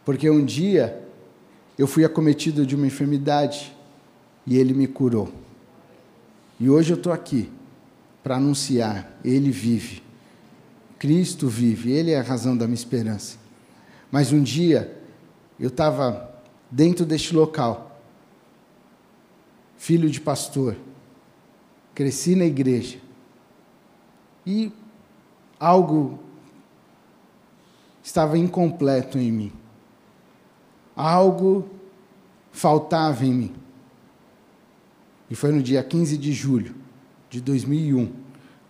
Porque 0.06 0.30
um 0.30 0.46
dia 0.46 1.04
eu 1.78 1.86
fui 1.86 2.06
acometido 2.06 2.66
de 2.66 2.76
uma 2.76 2.88
enfermidade 2.88 3.76
e 4.48 4.58
ele 4.58 4.74
me 4.74 4.88
curou. 4.88 5.30
E 6.58 6.70
hoje 6.70 6.94
eu 6.94 6.98
estou 6.98 7.12
aqui 7.12 7.52
para 8.24 8.38
anunciar: 8.38 9.20
Ele 9.24 9.52
vive. 9.52 10.02
Cristo 10.98 11.50
vive, 11.50 11.92
Ele 11.92 12.12
é 12.12 12.20
a 12.20 12.24
razão 12.24 12.56
da 12.56 12.66
minha 12.66 12.76
esperança. 12.76 13.38
Mas 14.10 14.32
um 14.32 14.42
dia, 14.42 14.98
eu 15.60 15.68
estava 15.68 16.34
dentro 16.72 17.06
deste 17.06 17.36
local, 17.36 18.02
filho 19.78 20.10
de 20.10 20.22
pastor, 20.22 20.78
cresci 21.96 22.36
na 22.36 22.46
igreja, 22.46 23.00
e 24.46 24.72
algo 25.60 26.20
estava 28.04 28.38
incompleto 28.38 29.18
em 29.18 29.32
mim. 29.32 29.52
Algo 30.96 31.68
faltava 32.52 33.26
em 33.26 33.34
mim. 33.34 33.56
E 35.30 35.36
foi 35.36 35.52
no 35.52 35.64
dia 35.64 35.84
15 35.84 36.18
de 36.18 36.32
julho 36.32 36.76
de 37.30 37.42
2001, 37.42 38.14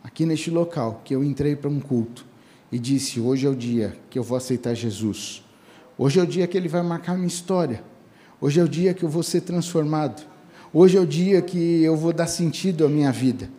aqui 0.03 0.25
neste 0.25 0.50
local, 0.50 1.01
que 1.03 1.13
eu 1.13 1.24
entrei 1.24 1.55
para 1.55 1.70
um 1.70 1.79
culto 1.79 2.25
e 2.72 2.79
disse: 2.79 3.20
Hoje 3.20 3.46
é 3.46 3.50
o 3.50 3.55
dia 3.55 3.98
que 4.10 4.17
eu 4.17 4.24
vou 4.24 4.38
aceitar 4.38 4.74
Jesus. 4.74 5.44
Hoje 5.98 6.20
é 6.20 6.24
o 6.24 6.27
dia 6.27 6.48
que 6.48 6.58
ele 6.58 6.67
vai 6.67 6.82
marcar 6.82 7.15
minha 7.15 7.27
história. 7.27 7.84
Hoje 8.39 8.60
é 8.60 8.63
o 8.63 8.70
dia 8.70 8.94
que 8.94 9.03
eu 9.03 9.10
vou 9.10 9.24
ser 9.24 9.41
transformado. 9.41 10.25
Hoje 10.77 10.98
é 10.98 11.00
o 11.00 11.08
dia 11.08 11.41
que 11.41 11.82
eu 11.84 11.96
vou 11.96 12.12
dar 12.12 12.27
sentido 12.27 12.86
à 12.86 12.89
minha 12.89 13.10
vida. 13.10 13.50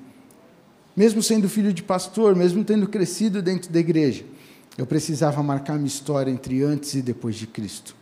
Mesmo 0.95 1.23
sendo 1.23 1.49
filho 1.49 1.73
de 1.73 1.83
pastor, 1.83 2.37
mesmo 2.37 2.63
tendo 2.63 2.87
crescido 2.87 3.41
dentro 3.41 3.73
da 3.73 3.81
igreja, 3.81 4.23
eu 4.77 4.85
precisava 4.85 5.43
marcar 5.43 5.77
minha 5.77 5.87
história 5.87 6.31
entre 6.31 6.63
antes 6.63 6.93
e 6.93 7.01
depois 7.01 7.37
de 7.37 7.47
Cristo. 7.47 7.97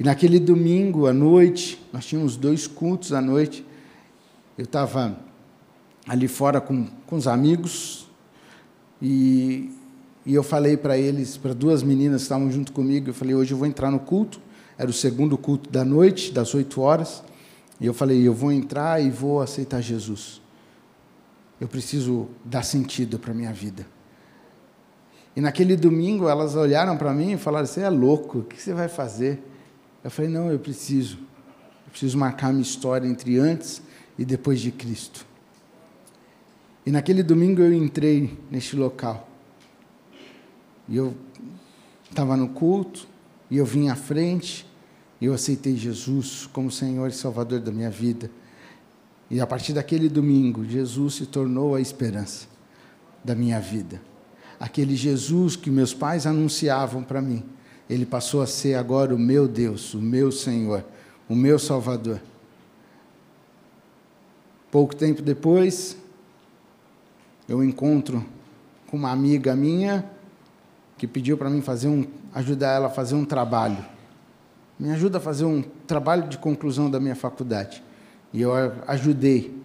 E 0.00 0.04
naquele 0.04 0.40
domingo 0.40 1.06
à 1.06 1.12
noite, 1.12 1.78
nós 1.92 2.06
tínhamos 2.06 2.34
dois 2.34 2.66
cultos 2.66 3.12
à 3.12 3.20
noite. 3.20 3.62
Eu 4.56 4.64
estava 4.64 5.18
ali 6.08 6.26
fora 6.26 6.58
com, 6.58 6.86
com 7.06 7.16
os 7.16 7.28
amigos 7.28 8.08
e 9.02 9.70
e 10.24 10.34
eu 10.34 10.42
falei 10.42 10.78
para 10.78 10.96
eles, 10.96 11.36
para 11.36 11.52
duas 11.52 11.82
meninas 11.82 12.22
que 12.22 12.24
estavam 12.24 12.50
junto 12.50 12.72
comigo, 12.72 13.10
eu 13.10 13.14
falei, 13.14 13.34
hoje 13.34 13.52
eu 13.52 13.58
vou 13.58 13.66
entrar 13.66 13.90
no 13.90 14.00
culto. 14.00 14.40
Era 14.78 14.88
o 14.88 14.94
segundo 14.94 15.36
culto 15.36 15.68
da 15.68 15.84
noite, 15.84 16.32
das 16.32 16.54
oito 16.54 16.80
horas. 16.80 17.22
E 17.80 17.86
eu 17.86 17.94
falei, 17.94 18.26
eu 18.26 18.32
vou 18.32 18.50
entrar 18.50 19.02
e 19.02 19.10
vou 19.10 19.40
aceitar 19.40 19.80
Jesus. 19.80 20.40
Eu 21.60 21.68
preciso 21.68 22.28
dar 22.44 22.62
sentido 22.62 23.18
para 23.18 23.32
a 23.32 23.34
minha 23.34 23.52
vida. 23.52 23.86
E 25.36 25.40
naquele 25.40 25.76
domingo 25.76 26.28
elas 26.28 26.56
olharam 26.56 26.96
para 26.96 27.12
mim 27.12 27.32
e 27.32 27.36
falaram: 27.36 27.66
Você 27.66 27.82
é 27.82 27.90
louco, 27.90 28.38
o 28.38 28.44
que 28.44 28.60
você 28.60 28.72
vai 28.72 28.88
fazer? 28.88 29.42
Eu 30.02 30.10
falei: 30.10 30.30
Não, 30.30 30.50
eu 30.50 30.58
preciso. 30.58 31.18
Eu 31.86 31.90
preciso 31.90 32.16
marcar 32.16 32.52
minha 32.52 32.62
história 32.62 33.06
entre 33.06 33.38
antes 33.38 33.82
e 34.18 34.24
depois 34.24 34.60
de 34.60 34.72
Cristo. 34.72 35.26
E 36.86 36.90
naquele 36.90 37.22
domingo 37.22 37.60
eu 37.60 37.72
entrei 37.72 38.38
neste 38.50 38.76
local. 38.76 39.28
E 40.88 40.96
eu 40.96 41.14
estava 42.08 42.36
no 42.36 42.48
culto, 42.48 43.06
e 43.50 43.58
eu 43.58 43.66
vim 43.66 43.88
à 43.88 43.96
frente, 43.96 44.66
eu 45.20 45.32
aceitei 45.32 45.76
Jesus 45.76 46.46
como 46.52 46.70
Senhor 46.70 47.08
e 47.08 47.12
Salvador 47.12 47.60
da 47.60 47.72
minha 47.72 47.90
vida. 47.90 48.30
E 49.30 49.40
a 49.40 49.46
partir 49.46 49.72
daquele 49.72 50.08
domingo, 50.08 50.64
Jesus 50.64 51.14
se 51.14 51.26
tornou 51.26 51.74
a 51.74 51.80
esperança 51.80 52.46
da 53.24 53.34
minha 53.34 53.58
vida. 53.58 54.00
Aquele 54.60 54.94
Jesus 54.94 55.56
que 55.56 55.70
meus 55.70 55.92
pais 55.92 56.26
anunciavam 56.26 57.02
para 57.02 57.20
mim, 57.20 57.44
ele 57.88 58.06
passou 58.06 58.42
a 58.42 58.46
ser 58.46 58.74
agora 58.74 59.14
o 59.14 59.18
meu 59.18 59.48
Deus, 59.48 59.94
o 59.94 60.00
meu 60.00 60.30
Senhor, 60.30 60.84
o 61.28 61.34
meu 61.34 61.58
Salvador. 61.58 62.20
Pouco 64.70 64.94
tempo 64.94 65.22
depois, 65.22 65.96
eu 67.48 67.62
encontro 67.62 68.24
com 68.88 68.96
uma 68.96 69.10
amiga 69.10 69.54
minha 69.56 70.04
que 70.96 71.06
pediu 71.06 71.36
para 71.36 71.50
mim 71.50 71.60
fazer 71.60 71.88
um, 71.88 72.04
ajudar 72.34 72.72
ela 72.74 72.86
a 72.86 72.90
fazer 72.90 73.14
um 73.14 73.24
trabalho. 73.24 73.95
Me 74.78 74.90
ajuda 74.90 75.18
a 75.18 75.20
fazer 75.20 75.44
um 75.44 75.62
trabalho 75.86 76.28
de 76.28 76.38
conclusão 76.38 76.90
da 76.90 77.00
minha 77.00 77.16
faculdade. 77.16 77.82
E 78.32 78.42
eu 78.42 78.52
ajudei. 78.86 79.56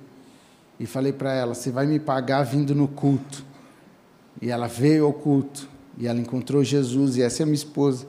E 0.80 0.86
falei 0.86 1.12
para 1.12 1.34
ela: 1.34 1.54
você 1.54 1.72
vai 1.72 1.86
me 1.86 2.00
pagar 2.00 2.44
vindo 2.44 2.74
no 2.74 2.88
culto. 2.88 3.44
E 4.42 4.50
ela 4.50 4.68
veio 4.68 5.06
ao 5.06 5.14
culto. 5.14 5.68
E 5.98 6.08
ela 6.08 6.20
encontrou 6.20 6.64
Jesus. 6.64 7.18
E 7.18 7.22
essa 7.22 7.44
é 7.44 7.46
minha 7.46 7.56
esposa. 7.56 8.08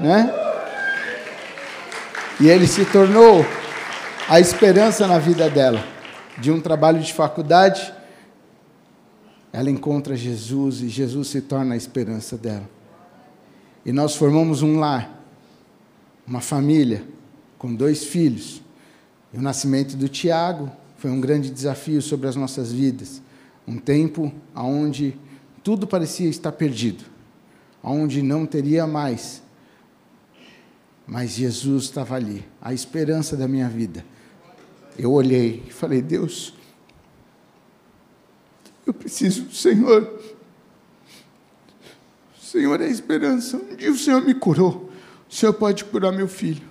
Né? 0.00 0.32
E 2.40 2.48
ele 2.48 2.66
se 2.66 2.84
tornou 2.84 3.44
a 4.28 4.40
esperança 4.40 5.06
na 5.06 5.18
vida 5.18 5.48
dela. 5.48 5.82
De 6.38 6.50
um 6.50 6.60
trabalho 6.60 7.00
de 7.00 7.14
faculdade 7.14 7.94
ela 9.56 9.70
encontra 9.70 10.14
Jesus 10.14 10.82
e 10.82 10.88
Jesus 10.90 11.28
se 11.28 11.40
torna 11.40 11.72
a 11.72 11.76
esperança 11.78 12.36
dela. 12.36 12.68
E 13.86 13.92
nós 13.92 14.16
formamos 14.16 14.62
um 14.62 14.80
lar, 14.80 15.24
uma 16.26 16.40
família, 16.40 17.06
com 17.56 17.72
dois 17.72 18.02
filhos. 18.02 18.60
E 19.32 19.38
o 19.38 19.40
nascimento 19.40 19.96
do 19.96 20.08
Tiago 20.08 20.68
foi 20.98 21.08
um 21.08 21.20
grande 21.20 21.50
desafio 21.50 22.02
sobre 22.02 22.26
as 22.26 22.34
nossas 22.34 22.72
vidas. 22.72 23.22
Um 23.64 23.78
tempo 23.78 24.34
onde 24.56 25.16
tudo 25.62 25.86
parecia 25.86 26.28
estar 26.28 26.50
perdido, 26.50 27.04
onde 27.80 28.22
não 28.22 28.44
teria 28.44 28.88
mais. 28.88 29.40
Mas 31.06 31.30
Jesus 31.30 31.84
estava 31.84 32.16
ali, 32.16 32.44
a 32.60 32.74
esperança 32.74 33.36
da 33.36 33.46
minha 33.46 33.68
vida. 33.68 34.04
Eu 34.98 35.12
olhei 35.12 35.62
e 35.64 35.70
falei: 35.70 36.02
Deus, 36.02 36.54
eu 38.84 38.92
preciso 38.92 39.44
do 39.44 39.54
Senhor. 39.54 40.35
Senhor 42.56 42.80
é 42.80 42.86
a 42.86 42.88
esperança. 42.88 43.58
Um 43.58 43.76
dia 43.76 43.92
o 43.92 43.96
Senhor 43.96 44.22
me 44.22 44.32
curou. 44.34 44.90
O 45.28 45.34
Senhor 45.34 45.52
pode 45.52 45.84
curar 45.84 46.10
meu 46.10 46.26
filho. 46.26 46.62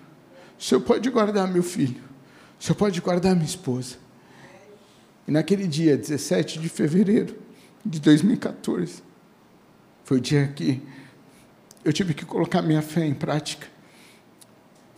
O 0.60 0.64
Senhor 0.64 0.82
pode 0.82 1.08
guardar 1.12 1.48
meu 1.48 1.62
filho. 1.62 2.02
O 2.60 2.64
Senhor 2.64 2.76
pode 2.76 3.00
guardar 3.00 3.36
minha 3.36 3.46
esposa. 3.46 3.98
E 5.28 5.32
naquele 5.32 5.68
dia, 5.68 5.96
17 5.96 6.60
de 6.60 6.70
fevereiro 6.70 7.36
de 7.86 8.00
2014, 8.00 9.04
foi 10.04 10.18
o 10.18 10.22
dia 10.22 10.48
que 10.48 10.82
eu 11.84 11.94
tive 11.94 12.16
que 12.16 12.26
colocar 12.26 12.64
minha 12.64 12.82
fé 12.82 13.06
em 13.06 13.14
prática. 13.14 13.68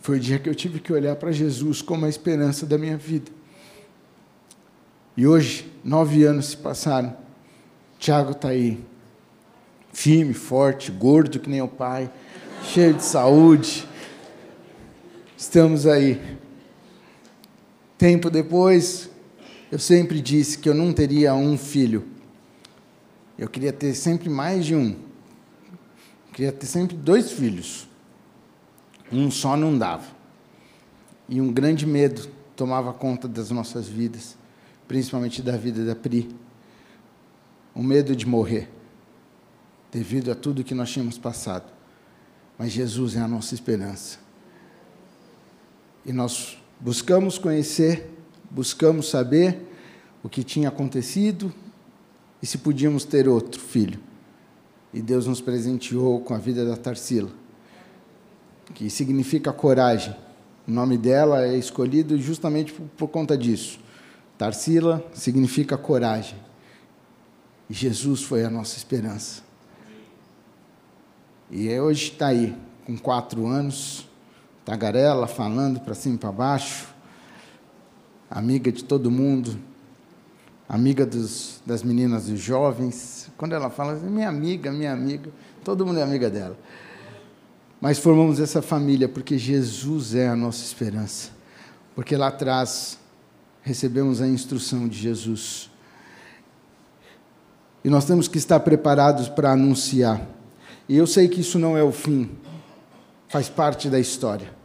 Foi 0.00 0.16
o 0.16 0.20
dia 0.20 0.38
que 0.38 0.48
eu 0.48 0.54
tive 0.54 0.80
que 0.80 0.90
olhar 0.90 1.16
para 1.16 1.30
Jesus 1.32 1.82
como 1.82 2.06
a 2.06 2.08
esperança 2.08 2.64
da 2.64 2.78
minha 2.78 2.96
vida. 2.96 3.30
E 5.14 5.26
hoje, 5.26 5.70
nove 5.84 6.24
anos 6.24 6.46
se 6.46 6.56
passaram. 6.56 7.14
Tiago 7.98 8.30
está 8.30 8.48
aí, 8.48 8.82
firme, 9.92 10.34
forte, 10.34 10.90
gordo 10.90 11.38
que 11.40 11.48
nem 11.48 11.62
o 11.62 11.68
pai, 11.68 12.10
cheio 12.62 12.94
de 12.94 13.04
saúde. 13.04 13.86
Estamos 15.36 15.86
aí. 15.86 16.38
Tempo 17.96 18.30
depois, 18.30 19.10
eu 19.70 19.78
sempre 19.78 20.20
disse 20.20 20.58
que 20.58 20.68
eu 20.68 20.74
não 20.74 20.92
teria 20.92 21.34
um 21.34 21.58
filho. 21.58 22.06
Eu 23.38 23.48
queria 23.48 23.72
ter 23.72 23.94
sempre 23.94 24.28
mais 24.28 24.64
de 24.64 24.74
um. 24.74 24.90
Eu 24.90 26.32
queria 26.32 26.52
ter 26.52 26.66
sempre 26.66 26.96
dois 26.96 27.32
filhos. 27.32 27.88
Um 29.12 29.30
só 29.30 29.56
não 29.56 29.76
dava. 29.76 30.06
E 31.28 31.40
um 31.40 31.52
grande 31.52 31.86
medo 31.86 32.28
tomava 32.56 32.92
conta 32.92 33.28
das 33.28 33.50
nossas 33.50 33.86
vidas, 33.86 34.36
principalmente 34.86 35.42
da 35.42 35.56
vida 35.56 35.84
da 35.84 35.94
Pri. 35.94 36.28
O 37.74 37.82
medo 37.82 38.16
de 38.16 38.26
morrer, 38.26 38.68
devido 39.90 40.30
a 40.30 40.34
tudo 40.34 40.64
que 40.64 40.74
nós 40.74 40.90
tínhamos 40.90 41.18
passado. 41.18 41.72
Mas 42.58 42.72
Jesus 42.72 43.16
é 43.16 43.20
a 43.20 43.28
nossa 43.28 43.54
esperança. 43.54 44.18
E 46.04 46.12
nós 46.12 46.58
buscamos 46.80 47.38
conhecer, 47.38 48.10
buscamos 48.50 49.08
saber 49.08 49.66
o 50.22 50.28
que 50.28 50.42
tinha 50.42 50.68
acontecido 50.68 51.52
e 52.42 52.46
se 52.46 52.58
podíamos 52.58 53.04
ter 53.04 53.28
outro 53.28 53.60
filho. 53.60 54.00
E 54.92 55.02
Deus 55.02 55.26
nos 55.26 55.40
presenteou 55.40 56.20
com 56.20 56.34
a 56.34 56.38
vida 56.38 56.64
da 56.64 56.76
Tarsila 56.76 57.30
que 58.74 58.90
significa 58.90 59.52
coragem. 59.52 60.14
O 60.66 60.70
nome 60.70 60.98
dela 60.98 61.44
é 61.44 61.56
escolhido 61.56 62.18
justamente 62.18 62.72
por, 62.72 63.08
conta 63.08 63.36
disso. 63.36 63.80
Tarsila 64.36 65.04
significa 65.14 65.76
coragem. 65.76 66.38
E 67.68 67.74
Jesus 67.74 68.22
foi 68.22 68.44
a 68.44 68.50
nossa 68.50 68.76
esperança. 68.76 69.42
E 71.50 71.68
é 71.68 71.80
hoje 71.80 72.12
está 72.12 72.26
aí, 72.26 72.54
com 72.84 72.96
quatro 72.98 73.46
anos, 73.46 74.06
tagarela, 74.64 75.26
falando 75.26 75.80
para 75.80 75.94
cima 75.94 76.16
e 76.16 76.18
para 76.18 76.30
baixo, 76.30 76.88
amiga 78.30 78.70
de 78.70 78.84
todo 78.84 79.10
mundo, 79.10 79.58
amiga 80.68 81.06
dos, 81.06 81.62
das 81.64 81.82
meninas 81.82 82.26
dos 82.26 82.38
jovens. 82.38 83.30
Quando 83.38 83.54
ela 83.54 83.70
fala 83.70 83.92
assim, 83.92 84.10
minha 84.10 84.28
amiga, 84.28 84.70
minha 84.70 84.92
amiga, 84.92 85.30
todo 85.64 85.86
mundo 85.86 85.98
é 85.98 86.02
amiga 86.02 86.28
dela. 86.28 86.56
Mas 87.80 87.98
formamos 87.98 88.40
essa 88.40 88.60
família 88.60 89.08
porque 89.08 89.38
Jesus 89.38 90.14
é 90.14 90.28
a 90.28 90.36
nossa 90.36 90.62
esperança. 90.62 91.30
Porque 91.94 92.14
lá 92.14 92.28
atrás 92.28 92.98
recebemos 93.62 94.20
a 94.20 94.28
instrução 94.28 94.86
de 94.86 94.98
Jesus. 94.98 95.70
E 97.82 97.88
nós 97.88 98.04
temos 98.04 98.28
que 98.28 98.36
estar 98.36 98.60
preparados 98.60 99.28
para 99.28 99.52
anunciar. 99.52 100.37
E 100.88 100.96
eu 100.96 101.06
sei 101.06 101.28
que 101.28 101.40
isso 101.40 101.58
não 101.58 101.76
é 101.76 101.82
o 101.82 101.92
fim, 101.92 102.30
faz 103.28 103.48
parte 103.48 103.90
da 103.90 104.00
história. 104.00 104.56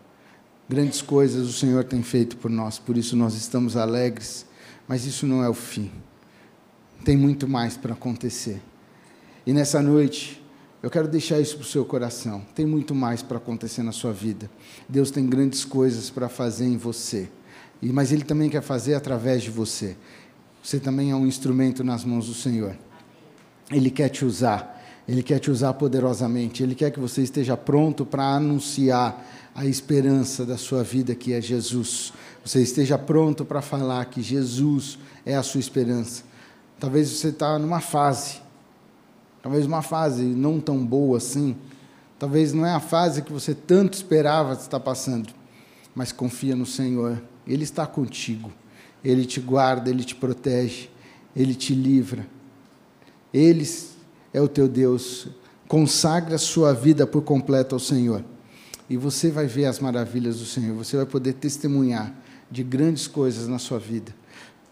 Grandes 0.70 1.02
coisas 1.02 1.48
o 1.48 1.54
Senhor 1.54 1.84
tem 1.84 2.02
feito 2.02 2.38
por 2.38 2.50
nós, 2.50 2.80
por 2.80 2.98
isso 2.98 3.16
nós 3.16 3.36
estamos 3.36 3.76
alegres, 3.76 4.46
mas 4.88 5.06
isso 5.06 5.28
não 5.28 5.44
é 5.44 5.50
o 5.50 5.54
fim. 5.54 5.92
Tem 7.04 7.18
muito 7.18 7.48
mais 7.48 7.76
para 7.76 7.94
acontecer. 7.94 8.62
E 9.46 9.52
nessa 9.52 9.82
noite, 9.82 10.42
eu 10.82 10.90
quero 10.90 11.08
deixar 11.08 11.40
isso 11.40 11.56
para 11.58 11.64
o 11.64 11.68
seu 11.68 11.84
coração. 11.84 12.46
Tem 12.56 12.66
muito 12.66 12.96
mais 12.96 13.22
para 13.22 13.38
acontecer 13.38 13.84
na 13.84 13.92
sua 13.92 14.14
vida. 14.14 14.50
Deus 14.88 15.12
tem 15.12 15.28
grandes 15.28 15.66
coisas 15.66 16.10
para 16.10 16.30
fazer 16.30 16.66
em 16.66 16.78
você. 16.78 17.30
Mas 17.82 18.14
Ele 18.14 18.24
também 18.24 18.50
quer 18.50 18.62
fazer 18.62 18.94
através 18.94 19.44
de 19.44 19.50
você. 19.50 19.98
Você 20.64 20.80
também 20.80 21.12
é 21.12 21.16
um 21.16 21.28
instrumento 21.28 21.84
nas 21.84 22.06
mãos 22.06 22.28
do 22.28 22.34
Senhor. 22.34 22.78
Ele 23.70 23.90
quer 23.90 24.10
te 24.10 24.24
usar. 24.24 24.82
Ele 25.08 25.22
quer 25.22 25.40
te 25.40 25.52
usar 25.52 25.74
poderosamente. 25.74 26.64
Ele 26.64 26.76
quer 26.76 26.92
que 26.92 27.00
você 27.00 27.22
esteja 27.22 27.58
pronto 27.58 28.06
para 28.06 28.24
anunciar 28.24 29.26
a 29.54 29.66
esperança 29.66 30.46
da 30.46 30.58
sua 30.58 30.84
vida, 30.84 31.14
que 31.14 31.34
é 31.34 31.42
Jesus. 31.42 32.14
Você 32.44 32.62
esteja 32.62 32.98
pronto 32.98 33.46
para 33.46 33.62
falar 33.62 34.06
que 34.06 34.22
Jesus 34.22 34.98
é 35.26 35.36
a 35.36 35.44
sua 35.44 35.60
esperança. 35.60 36.24
Talvez 36.80 37.10
você 37.10 37.30
está 37.30 37.58
numa 37.60 37.80
fase 37.80 38.44
talvez 39.44 39.66
uma 39.66 39.82
fase 39.82 40.24
não 40.24 40.58
tão 40.62 40.84
boa 40.84 41.18
assim, 41.18 41.58
talvez 42.18 42.54
não 42.54 42.66
é 42.66 42.72
a 42.72 42.80
fase 42.80 43.22
que 43.22 43.34
você 43.34 43.54
tanto 43.54 43.94
esperava 43.94 44.54
estar 44.54 44.80
passando, 44.80 45.34
mas 45.94 46.14
confia 46.14 46.56
no 46.56 46.66
Senhor, 46.66 47.22
Ele 47.46 47.64
está 47.64 47.86
contigo, 47.86 48.52
Ele 49.04 49.26
te 49.26 49.42
guarda, 49.42 49.90
Ele 49.90 50.06
te 50.06 50.16
protege, 50.16 50.90
Ele 51.36 51.54
te 51.54 51.76
livra, 51.76 52.26
Ele 53.34 53.66
é 54.34 54.42
o 54.42 54.48
teu 54.48 54.68
Deus, 54.68 55.28
consagra 55.68 56.36
a 56.36 56.40
sua 56.40 56.74
vida 56.74 57.06
por 57.06 57.22
completo 57.22 57.76
ao 57.76 57.80
Senhor, 57.80 58.24
e 58.90 58.98
você 58.98 59.32
vai 59.32 59.48
ver 59.48 59.66
as 59.66 59.80
maravilhas 59.80 60.40
do 60.40 60.46
Senhor, 60.46 60.76
você 60.76 60.98
vai 60.98 61.06
poder 61.06 61.34
testemunhar 61.34 62.14
de 62.50 62.64
grandes 62.64 63.08
coisas 63.08 63.48
na 63.48 63.60
sua 63.60 63.80
vida. 63.80 64.14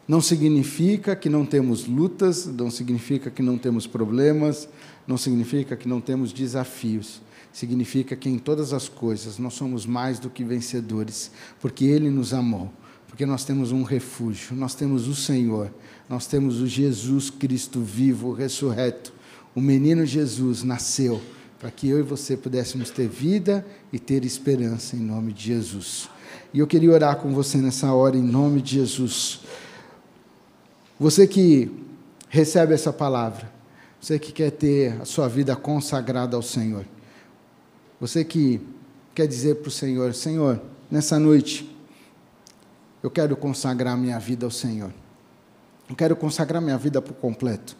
Não 0.07 0.19
significa 0.19 1.15
que 1.15 1.29
não 1.29 1.45
temos 1.45 1.85
lutas, 1.85 2.45
não 2.45 2.69
significa 2.69 3.29
que 3.29 3.41
não 3.41 3.57
temos 3.57 3.87
problemas, 3.87 4.67
não 5.07 5.17
significa 5.17 5.75
que 5.75 5.87
não 5.87 6.01
temos 6.01 6.33
desafios. 6.33 7.21
Significa 7.53 8.15
que 8.15 8.29
em 8.29 8.37
todas 8.37 8.73
as 8.73 8.87
coisas 8.87 9.37
nós 9.37 9.53
somos 9.53 9.85
mais 9.85 10.19
do 10.19 10.29
que 10.29 10.43
vencedores, 10.43 11.31
porque 11.59 11.85
Ele 11.85 12.09
nos 12.09 12.33
amou, 12.33 12.71
porque 13.07 13.25
nós 13.25 13.43
temos 13.43 13.71
um 13.71 13.83
refúgio, 13.83 14.55
nós 14.55 14.73
temos 14.73 15.07
o 15.07 15.15
Senhor, 15.15 15.71
nós 16.09 16.27
temos 16.27 16.61
o 16.61 16.67
Jesus 16.67 17.29
Cristo 17.29 17.81
vivo, 17.81 18.31
ressurreto. 18.31 19.13
O 19.53 19.61
menino 19.61 20.05
Jesus 20.05 20.63
nasceu 20.63 21.21
para 21.59 21.69
que 21.69 21.87
eu 21.87 21.99
e 21.99 22.01
você 22.01 22.35
pudéssemos 22.35 22.89
ter 22.89 23.07
vida 23.07 23.65
e 23.91 23.99
ter 23.99 24.25
esperança 24.25 24.95
em 24.95 24.99
nome 24.99 25.33
de 25.33 25.43
Jesus. 25.43 26.09
E 26.53 26.59
eu 26.59 26.67
queria 26.67 26.91
orar 26.91 27.17
com 27.17 27.33
você 27.33 27.57
nessa 27.57 27.93
hora 27.93 28.17
em 28.17 28.23
nome 28.23 28.61
de 28.61 28.75
Jesus. 28.75 29.41
Você 30.99 31.27
que 31.27 31.71
recebe 32.29 32.73
essa 32.73 32.91
palavra, 32.91 33.51
você 33.99 34.17
que 34.17 34.31
quer 34.31 34.51
ter 34.51 34.99
a 35.01 35.05
sua 35.05 35.27
vida 35.27 35.55
consagrada 35.55 36.35
ao 36.35 36.41
Senhor, 36.41 36.85
você 37.99 38.23
que 38.23 38.59
quer 39.13 39.27
dizer 39.27 39.57
para 39.57 39.67
o 39.67 39.71
Senhor: 39.71 40.13
Senhor, 40.13 40.61
nessa 40.89 41.19
noite, 41.19 41.69
eu 43.03 43.11
quero 43.11 43.35
consagrar 43.35 43.97
minha 43.97 44.17
vida 44.17 44.45
ao 44.45 44.51
Senhor. 44.51 44.91
Eu 45.89 45.95
quero 45.95 46.15
consagrar 46.15 46.61
minha 46.61 46.77
vida 46.77 47.01
por 47.01 47.13
completo. 47.13 47.75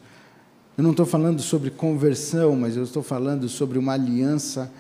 Eu 0.77 0.83
não 0.83 0.91
estou 0.91 1.05
falando 1.05 1.41
sobre 1.41 1.69
conversão, 1.69 2.55
mas 2.55 2.77
eu 2.77 2.83
estou 2.83 3.03
falando 3.03 3.49
sobre 3.49 3.77
uma 3.77 3.93
aliança 3.93 4.71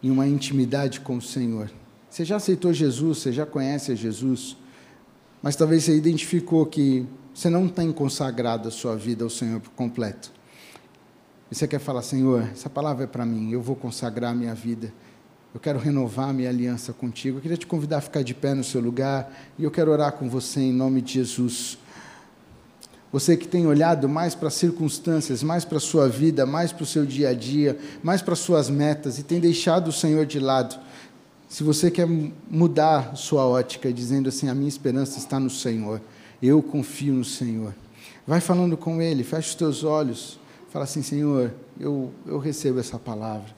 e 0.00 0.10
uma 0.10 0.26
intimidade 0.26 1.00
com 1.00 1.16
o 1.16 1.22
Senhor. 1.22 1.70
Você 2.08 2.24
já 2.24 2.36
aceitou 2.36 2.72
Jesus, 2.72 3.18
você 3.18 3.32
já 3.32 3.44
conhece 3.44 3.94
Jesus, 3.96 4.56
mas 5.42 5.56
talvez 5.56 5.84
você 5.84 5.96
identificou 5.96 6.64
que 6.66 7.04
você 7.34 7.50
não 7.50 7.68
tem 7.68 7.92
consagrado 7.92 8.68
a 8.68 8.70
sua 8.70 8.96
vida 8.96 9.24
ao 9.24 9.30
Senhor 9.30 9.60
por 9.60 9.70
completo. 9.70 10.32
E 11.50 11.54
você 11.54 11.66
quer 11.66 11.80
falar, 11.80 12.02
Senhor, 12.02 12.42
essa 12.52 12.70
palavra 12.70 13.04
é 13.04 13.06
para 13.08 13.26
mim, 13.26 13.50
eu 13.50 13.60
vou 13.60 13.74
consagrar 13.74 14.30
a 14.30 14.34
minha 14.34 14.54
vida. 14.54 14.92
Eu 15.52 15.58
quero 15.58 15.80
renovar 15.80 16.28
a 16.28 16.32
minha 16.32 16.48
aliança 16.48 16.92
contigo. 16.92 17.38
Eu 17.38 17.42
queria 17.42 17.56
te 17.56 17.66
convidar 17.66 17.98
a 17.98 18.00
ficar 18.00 18.22
de 18.22 18.32
pé 18.32 18.54
no 18.54 18.62
seu 18.62 18.80
lugar 18.80 19.32
e 19.58 19.64
eu 19.64 19.70
quero 19.70 19.90
orar 19.90 20.12
com 20.12 20.28
você 20.28 20.60
em 20.60 20.72
nome 20.72 21.02
de 21.02 21.14
Jesus. 21.14 21.76
Você 23.12 23.36
que 23.36 23.48
tem 23.48 23.66
olhado 23.66 24.08
mais 24.08 24.34
para 24.34 24.48
as 24.48 24.54
circunstâncias, 24.54 25.42
mais 25.42 25.64
para 25.64 25.78
a 25.78 25.80
sua 25.80 26.08
vida, 26.08 26.46
mais 26.46 26.72
para 26.72 26.84
o 26.84 26.86
seu 26.86 27.04
dia 27.04 27.30
a 27.30 27.34
dia, 27.34 27.76
mais 28.02 28.22
para 28.22 28.34
as 28.34 28.38
suas 28.38 28.70
metas 28.70 29.18
e 29.18 29.22
tem 29.22 29.40
deixado 29.40 29.88
o 29.88 29.92
Senhor 29.92 30.24
de 30.26 30.38
lado. 30.38 30.78
Se 31.48 31.64
você 31.64 31.90
quer 31.90 32.06
mudar 32.48 33.16
sua 33.16 33.44
ótica, 33.44 33.92
dizendo 33.92 34.28
assim: 34.28 34.48
a 34.48 34.54
minha 34.54 34.68
esperança 34.68 35.18
está 35.18 35.40
no 35.40 35.50
Senhor 35.50 36.00
eu 36.42 36.62
confio 36.62 37.12
no 37.12 37.24
Senhor. 37.24 37.74
Vai 38.26 38.40
falando 38.40 38.76
com 38.76 39.02
Ele, 39.02 39.22
fecha 39.22 39.48
os 39.48 39.54
teus 39.54 39.84
olhos, 39.84 40.38
fala 40.70 40.84
assim: 40.84 41.02
Senhor, 41.02 41.52
eu, 41.78 42.12
eu 42.26 42.38
recebo 42.38 42.78
essa 42.78 42.98
palavra, 42.98 43.54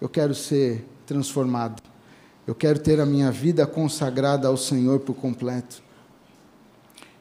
eu 0.00 0.08
quero 0.08 0.34
ser 0.34 0.84
transformado, 1.06 1.82
eu 2.46 2.54
quero 2.54 2.78
ter 2.78 3.00
a 3.00 3.06
minha 3.06 3.30
vida 3.30 3.66
consagrada 3.66 4.48
ao 4.48 4.56
Senhor 4.56 5.00
por 5.00 5.14
completo. 5.14 5.82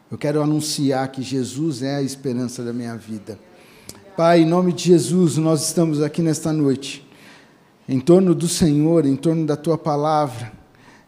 Eu 0.10 0.18
quero 0.18 0.42
anunciar 0.42 1.12
que 1.12 1.22
Jesus 1.22 1.84
é 1.84 1.98
a 1.98 2.02
esperança 2.02 2.64
da 2.64 2.72
minha 2.72 2.96
vida. 2.96 3.38
Pai, 4.16 4.42
em 4.42 4.46
nome 4.46 4.72
de 4.72 4.86
Jesus, 4.86 5.36
nós 5.36 5.68
estamos 5.68 6.02
aqui 6.02 6.22
nesta 6.22 6.54
noite, 6.54 7.06
em 7.90 8.00
torno 8.00 8.34
do 8.34 8.48
Senhor, 8.48 9.06
em 9.06 9.18
torno 9.18 9.46
da 9.46 9.58
tua 9.58 9.78
palavra, 9.78 10.54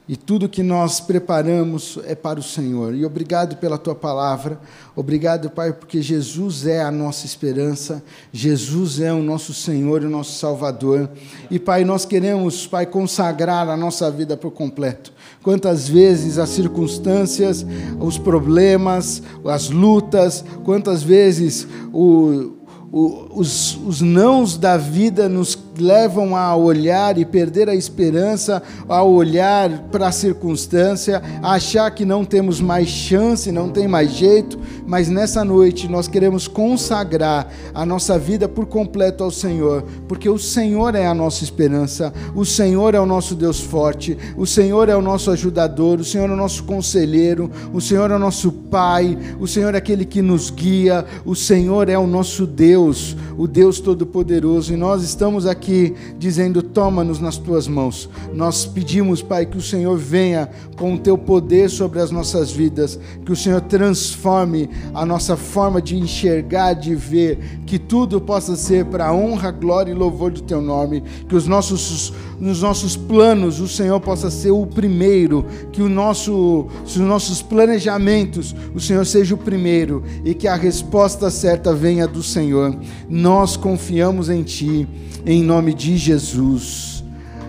e 0.09 0.15
tudo 0.15 0.49
que 0.49 0.63
nós 0.63 0.99
preparamos 0.99 1.99
é 2.03 2.15
para 2.15 2.39
o 2.39 2.43
Senhor. 2.43 2.95
E 2.95 3.05
obrigado 3.05 3.57
pela 3.57 3.77
tua 3.77 3.93
palavra, 3.93 4.59
obrigado, 4.95 5.51
Pai, 5.51 5.71
porque 5.71 6.01
Jesus 6.01 6.65
é 6.65 6.81
a 6.81 6.89
nossa 6.89 7.27
esperança, 7.27 8.01
Jesus 8.33 8.99
é 8.99 9.13
o 9.13 9.21
nosso 9.21 9.53
Senhor 9.53 10.01
e 10.01 10.07
o 10.07 10.09
nosso 10.09 10.39
Salvador. 10.39 11.07
E, 11.51 11.59
Pai, 11.59 11.85
nós 11.85 12.05
queremos, 12.05 12.65
Pai, 12.65 12.87
consagrar 12.87 13.69
a 13.69 13.77
nossa 13.77 14.09
vida 14.09 14.35
por 14.35 14.49
completo. 14.49 15.13
Quantas 15.43 15.87
vezes 15.87 16.39
as 16.39 16.49
circunstâncias, 16.49 17.63
os 17.99 18.17
problemas, 18.17 19.21
as 19.45 19.69
lutas, 19.69 20.43
quantas 20.65 21.03
vezes 21.03 21.67
o 21.93 22.57
os, 22.91 23.77
os 23.85 24.01
nãos 24.01 24.57
da 24.57 24.75
vida 24.75 25.29
nos 25.29 25.53
levam 25.79 26.35
a 26.35 26.55
olhar 26.55 27.17
e 27.17 27.25
perder 27.25 27.69
a 27.69 27.75
esperança, 27.75 28.61
a 28.87 29.01
olhar 29.03 29.69
para 29.91 30.07
a 30.07 30.11
circunstância, 30.11 31.21
a 31.41 31.53
achar 31.53 31.89
que 31.91 32.05
não 32.05 32.23
temos 32.23 32.61
mais 32.61 32.87
chance, 32.87 33.51
não 33.51 33.69
tem 33.69 33.87
mais 33.87 34.11
jeito, 34.11 34.59
mas 34.85 35.09
nessa 35.09 35.43
noite 35.43 35.87
nós 35.87 36.07
queremos 36.07 36.47
consagrar 36.47 37.51
a 37.73 37.85
nossa 37.85 38.17
vida 38.19 38.47
por 38.47 38.65
completo 38.65 39.23
ao 39.23 39.31
Senhor, 39.31 39.83
porque 40.07 40.29
o 40.29 40.37
Senhor 40.37 40.95
é 40.95 41.05
a 41.05 41.13
nossa 41.13 41.43
esperança, 41.43 42.13
o 42.35 42.45
Senhor 42.45 42.93
é 42.95 42.99
o 42.99 43.05
nosso 43.05 43.35
Deus 43.35 43.59
forte, 43.59 44.17
o 44.37 44.45
Senhor 44.45 44.89
é 44.89 44.95
o 44.95 45.01
nosso 45.01 45.31
ajudador, 45.31 45.99
o 45.99 46.05
Senhor 46.05 46.29
é 46.29 46.33
o 46.33 46.37
nosso 46.37 46.63
conselheiro, 46.63 47.49
o 47.73 47.79
Senhor 47.79 48.11
é 48.11 48.15
o 48.15 48.19
nosso 48.19 48.51
Pai, 48.51 49.17
o 49.39 49.47
Senhor 49.47 49.73
é 49.73 49.77
aquele 49.77 50.05
que 50.05 50.21
nos 50.21 50.49
guia, 50.49 51.05
o 51.25 51.35
Senhor 51.35 51.89
é 51.89 51.97
o 51.97 52.07
nosso 52.07 52.45
Deus, 52.45 53.15
o 53.37 53.47
Deus 53.47 53.79
Todo-Poderoso, 53.79 54.73
e 54.73 54.77
nós 54.77 55.03
estamos 55.03 55.45
aqui 55.45 55.68
dizendo: 56.17 56.61
toma-nos 56.61 57.19
nas 57.19 57.37
tuas 57.37 57.67
mãos. 57.67 58.09
Nós 58.33 58.65
pedimos, 58.65 59.21
Pai, 59.21 59.45
que 59.45 59.57
o 59.57 59.61
Senhor 59.61 59.97
venha 59.97 60.49
com 60.75 60.93
o 60.93 60.99
teu 60.99 61.17
poder 61.17 61.69
sobre 61.69 61.99
as 61.99 62.11
nossas 62.11 62.51
vidas, 62.51 62.99
que 63.25 63.31
o 63.31 63.35
Senhor 63.35 63.61
transforme 63.61 64.69
a 64.93 65.05
nossa 65.05 65.35
forma 65.35 65.81
de 65.81 65.97
enxergar, 65.97 66.73
de 66.73 66.95
ver, 66.95 67.61
que 67.65 67.77
tudo 67.77 68.21
possa 68.21 68.55
ser 68.55 68.85
para 68.85 69.07
a 69.07 69.13
honra, 69.13 69.51
glória 69.51 69.91
e 69.91 69.95
louvor 69.95 70.31
do 70.31 70.41
teu 70.41 70.61
nome, 70.61 71.03
que 71.27 71.35
os 71.35 71.47
nossos, 71.47 72.13
nos 72.39 72.61
nossos 72.61 72.95
planos 72.95 73.59
o 73.59 73.67
Senhor 73.67 73.99
possa 73.99 74.29
ser 74.29 74.51
o 74.51 74.65
primeiro, 74.65 75.45
que 75.71 75.81
o 75.81 75.89
nosso, 75.89 76.67
os 76.85 76.95
nossos 76.97 77.41
planejamentos 77.41 78.55
o 78.73 78.79
Senhor 78.79 79.05
seja 79.05 79.35
o 79.35 79.37
primeiro 79.37 80.03
e 80.23 80.33
que 80.33 80.47
a 80.47 80.55
resposta 80.55 81.29
certa 81.29 81.73
venha 81.73 82.07
do 82.07 82.23
Senhor. 82.23 82.75
Nós 83.09 83.57
confiamos 83.57 84.29
em 84.29 84.43
Ti, 84.43 84.87
em 85.25 85.43
nome 85.59 85.73
de 85.73 85.97
Jesus. 85.97 87.03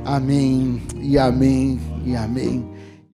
Amém 0.05 0.83
e 1.01 1.16
amém 1.16 1.79
e 2.05 2.16
amém. 2.16 2.69